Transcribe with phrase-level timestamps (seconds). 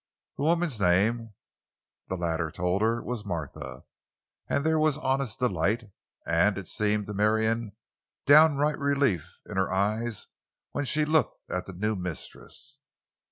[0.37, 1.35] The woman's name,
[2.09, 3.83] the latter told her, was Martha,
[4.47, 7.73] and there was honest delight—and, it seemed to Marion,
[8.25, 10.25] downright relief in her eyes
[10.71, 12.79] when she looked at the new mistress.